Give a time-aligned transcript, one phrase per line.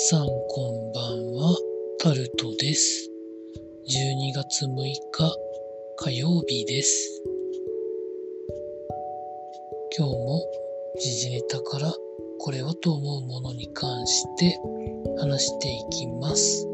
[0.00, 1.56] さんこんばんは、
[1.98, 3.10] タルトです。
[3.90, 4.70] 12月6
[5.10, 5.36] 日
[5.96, 7.20] 火曜日です。
[9.98, 10.40] 今日も
[11.00, 11.92] 時事ネタから
[12.38, 14.56] これはと思うものに関して
[15.18, 16.64] 話していきます。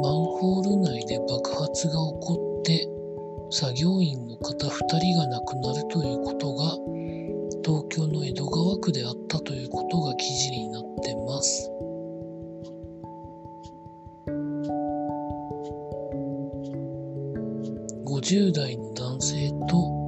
[0.00, 2.88] マンホール内で爆発が起こって
[3.50, 6.99] 作業員の方2人が亡くなるということが
[7.64, 11.70] 東京の江戸川区であったということが記事になってます。
[18.06, 20.00] 50代の男性と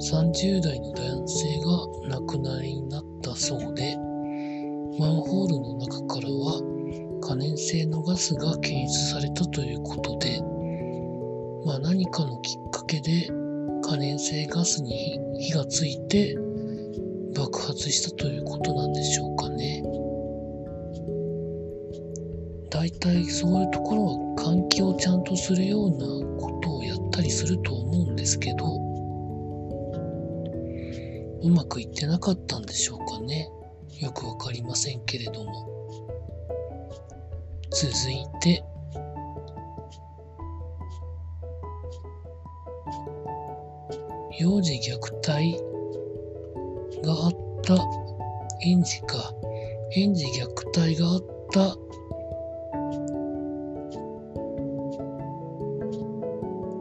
[0.00, 3.96] 30代の男性が亡くなりになったそうで、
[4.98, 6.60] マンホールの中からは
[7.20, 10.40] 可燃性のガスが検出されたということで、
[11.64, 13.28] まあ何かのきっかけで
[13.82, 16.36] 可燃性ガスに火がついて
[17.38, 19.80] 爆発したということなんでしょうかね。
[22.68, 25.98] 大体そういうところは換気をちゃんとするような
[26.40, 28.66] ことをやったりすると思うんですけど、
[31.42, 33.48] うまくいってなかったんでしょうかね。
[34.00, 35.68] よくわかりませんけれども。
[37.70, 38.64] 続いて、
[44.40, 45.77] 幼児虐待
[47.02, 47.32] があっ
[47.62, 47.76] た。
[48.64, 49.32] 園児か。
[49.94, 51.20] 園児虐待があっ
[51.52, 51.76] た。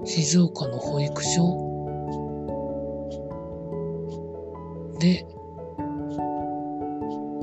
[0.06, 1.68] 静岡の保育所。
[5.00, 5.26] で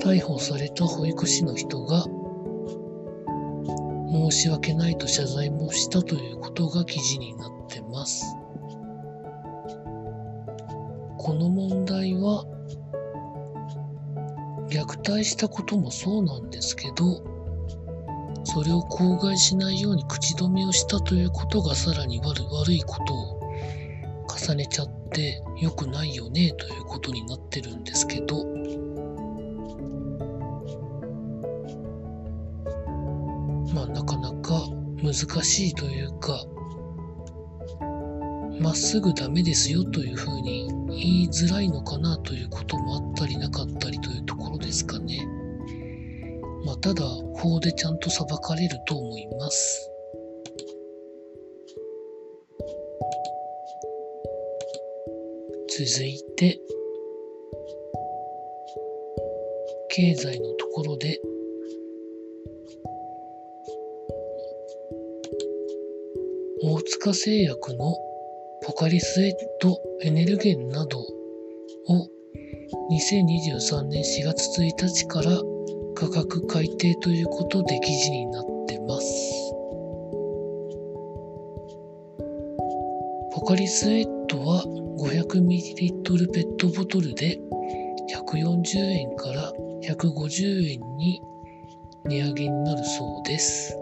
[0.00, 2.04] 逮捕された保育士の人が
[4.10, 8.24] 申し訳ないと謝罪もしたということが記事になってます。
[11.16, 12.44] この問題は
[14.68, 17.22] 虐待したこともそうなんですけど
[18.44, 23.40] それを口外しないように口止めをしたということがさらに悪悪いことを
[24.28, 28.44] 重ねちゃって良くないよねということになってるんですけど。
[33.74, 34.68] まあなかなか
[35.02, 36.46] 難しいというか
[38.60, 45.26] まっすぐダメですよというふうに言いづらいのかなということもあったりなかったりというところですかね。
[46.64, 49.90] まあ、ただ、法でちゃんと裁かれると思います。
[55.76, 56.60] 続いて、
[59.90, 61.20] 経済のところで、
[66.62, 67.94] 大塚製薬の
[68.66, 71.04] ポカリスエットエネルゲンなどを
[72.90, 75.32] 2023年4月1日から
[75.94, 79.06] 価格改定ということで記事になってます。
[83.34, 84.64] ポカリスエットは
[84.98, 87.38] 500ml ペットボトルで
[88.32, 89.52] 140円から
[89.82, 91.20] 150円に
[92.06, 93.76] 値上げになるそうです。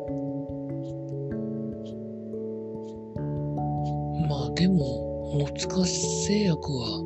[4.62, 7.02] でも、大塚製薬は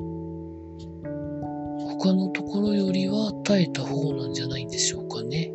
[1.99, 5.55] 他のところよりは耐えた方なんじゃないんでしょうかね。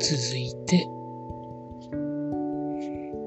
[0.00, 0.84] 続いて、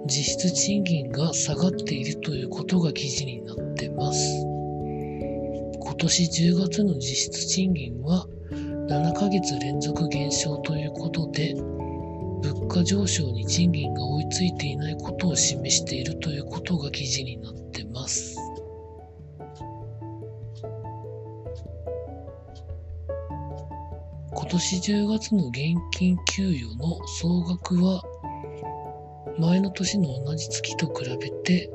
[0.06, 4.46] 実質賃金が下がっているということが記事になってます。
[5.80, 8.28] 今年10月の実質賃金は
[8.90, 11.56] 7ヶ月連続減少ということで、
[12.72, 18.38] 価上昇に賃金が追いついていないことを示しているということが記事になってます。
[24.34, 25.58] 今年10月の現
[25.92, 28.02] 金給与の総額は
[29.38, 31.70] 前の年の同じ月と比べて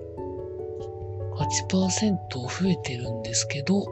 [1.69, 3.85] 8%増えてるんですけど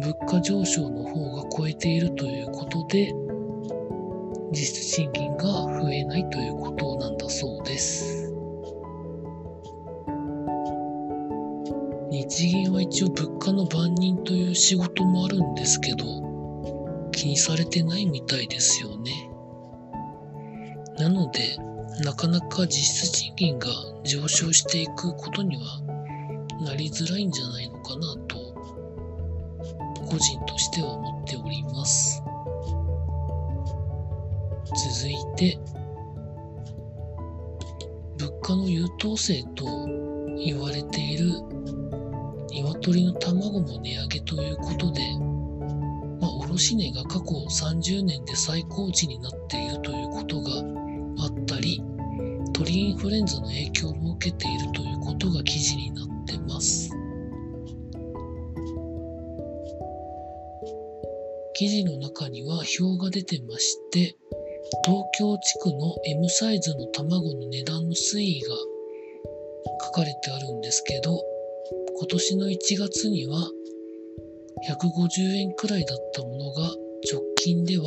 [0.00, 3.12] 物価上昇の方が超えているということで
[4.52, 8.32] 実質賃金が増えないということなんだそうです。
[12.10, 16.04] 日銀は一応物価の番人という仕事もあるんですけど
[17.10, 19.30] 気にされてないみたいですよね。
[20.98, 21.56] なので
[22.04, 23.68] なかなか実質賃金が
[24.04, 25.80] 上昇していくことには
[26.60, 28.36] なりづらいんじゃないのかなと
[30.06, 32.21] 個人としては思っております。
[34.74, 35.58] 続いて、
[38.18, 39.64] 物価の優等生と
[40.44, 41.30] 言われている
[42.52, 45.00] 鶏の卵も値上げということで、
[46.20, 50.50] まあ、卸値が過去30年で最高値になっているということが
[51.24, 51.82] あったり、
[52.52, 56.90] 鳥インフルエンザの影響を受けているということが記事になってます。
[61.54, 64.16] 記事の中には表が出てまして、
[64.84, 68.56] 東京地区の M サイズの卵の値段の推移が
[69.84, 71.20] 書かれてあるんですけど、
[71.98, 73.50] 今年の1月には
[74.68, 76.62] 150円くらいだったものが
[77.12, 77.84] 直近では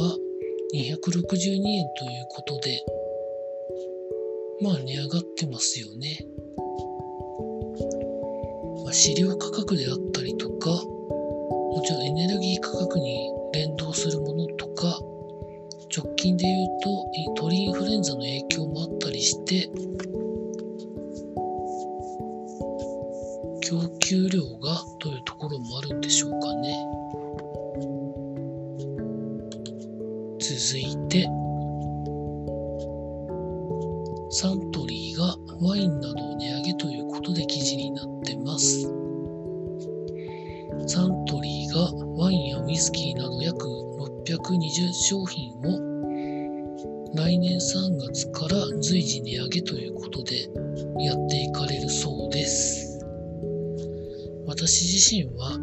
[0.74, 2.80] 262円ということで、
[4.62, 6.26] まあ値上がってますよね。
[8.84, 15.00] まあ、飼料価格であったりとか、もちろんエネルギー価格に連動するものとか、
[15.95, 19.69] 直近で言うと鳥インフルエンザの影響もあったりして
[23.62, 26.86] 供給量がというところもあるんでしょうかね。
[30.42, 31.24] 続いて
[34.31, 38.81] サントリーがワインなどを値上げということで記事になってます。
[40.88, 43.94] サントリーがワインやウイスキーなど約
[44.25, 50.50] 620商品を来年3月から随時値上げということで
[51.00, 53.00] やっていかれるそうです。
[54.48, 55.57] 私自身は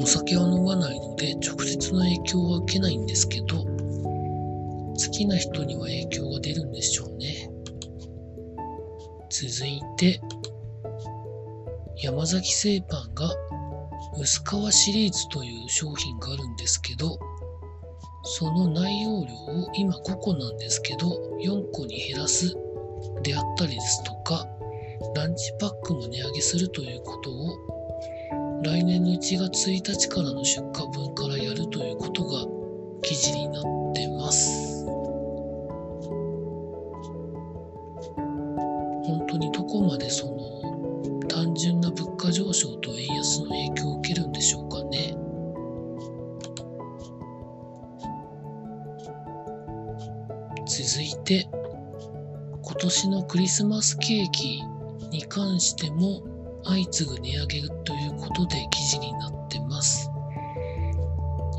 [0.00, 7.50] お酒は飲まないので直接の影響は受けないんですけど好きな人には影響が出るんでしょうね。
[9.30, 10.20] 続いて
[11.96, 13.30] 山崎製パンが
[14.20, 17.18] 薄皮シリーズという商品があるんですけど
[18.30, 21.08] その内容量を今5個なんですけど
[21.42, 22.54] 4個に減らす
[23.22, 24.46] であったりですとか
[25.16, 27.56] ランチパックも値上げするということを
[28.62, 32.44] 来年の1月1日からの出荷分からやるということが
[33.02, 33.62] 記事になっ
[33.94, 34.84] てます。
[39.04, 45.27] 本当にどこまでその単純な物価上昇と円安の影響を受けるんでしょうかね。
[50.88, 51.46] 続いて、
[52.62, 54.62] 今年のクリスマスケーキ
[55.10, 56.22] に関しても
[56.64, 60.10] 相次ぐ値上げということで記事になってます。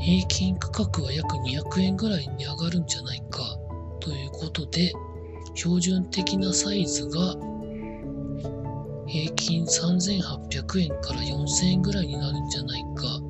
[0.00, 3.56] 平均価格は約200円ぐらいに上がるんじゃないか
[4.00, 4.92] ということで、
[5.54, 7.36] 標準的なサイズが
[9.06, 13.20] 平均3800円から4000円ぐらいになるんじゃないか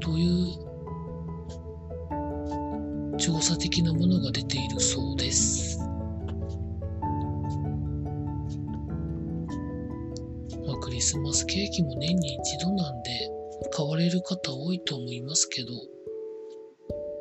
[0.00, 0.65] という
[3.18, 5.78] 調査的なものが出ているそうです。
[10.66, 13.10] まあ、クリスマスケーキも年に一度なんで
[13.70, 15.68] 買われる方多いと思いますけど、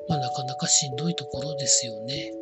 [0.09, 2.33] まあ、なかなかしんどいところですよね。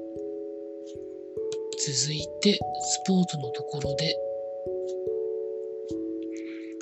[1.85, 2.59] 続いて、ス
[3.07, 4.15] ポーツのところで、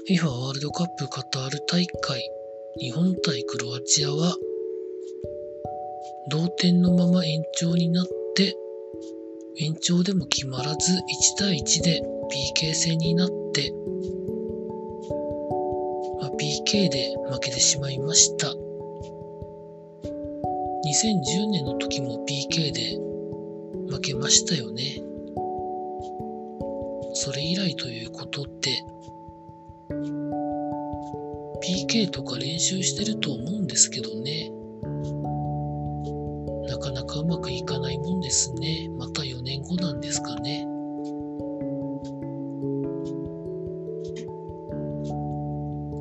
[0.07, 2.21] FIFA ワールドカップカタール大会、
[2.79, 4.35] 日本対クロアチアは
[6.29, 8.56] 同点のまま延長になって、
[9.59, 10.98] 延長でも決まらず1
[11.38, 12.01] 対1で
[12.55, 13.74] PK 戦になって、
[16.19, 18.48] まあ、PK で負けてしまいました。
[20.88, 22.98] 2010年の時も PK で
[23.89, 25.01] 負けましたよね。
[27.13, 28.84] それ以来ということって
[31.62, 34.61] PK とか練習してると思うんですけどね。
[36.81, 38.89] なかなかうまくいかないもんですね。
[38.97, 40.65] また4年後なんですかね。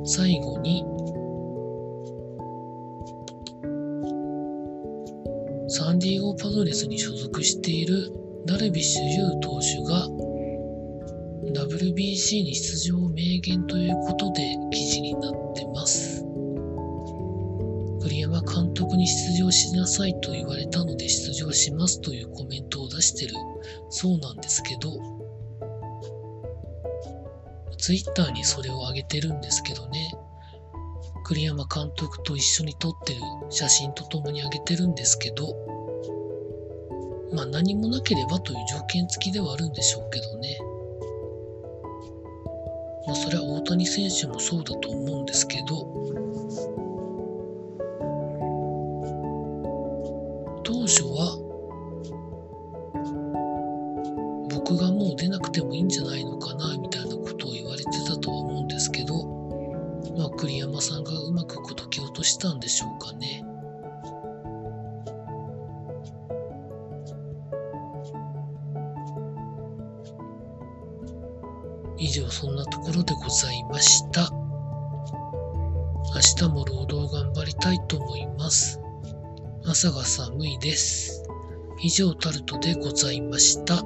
[0.05, 0.83] 最後に、
[5.67, 8.11] サンディエゴパドレスに所属している
[8.47, 10.07] ダルビッシュ有投手が
[11.63, 15.40] WBC に出場を明言ということで記事になっ
[18.91, 23.35] 山監督に出場しなさいと言われたので出場しますというコメントを出してる
[23.89, 24.91] そうなんですけど、
[27.77, 30.13] ツイッターにそれを上げてるんですけどね、
[31.23, 35.55] 栗山監督と一緒に撮ってる写真とともに上げてるんですけど、
[37.33, 40.57] まあ何もなければという条件付きではあるんでしょうけどね。
[43.07, 46.30] まあそれは大谷選手もそうだと思うんですけど、
[50.91, 51.37] 当初は
[54.49, 59.13] 僕がもう出なくてもいいんじゃないのかなみたいなことを言われてたとは思うんですけど
[60.17, 63.45] まあ栗山さんがうまく口説き落としたんでしょうかね。
[71.97, 74.29] 以上そんなところでございました。
[76.15, 78.80] 明日も労働頑張りたいと思います。
[79.65, 81.23] 朝が寒いです。
[81.81, 83.83] 以上タルトでございました。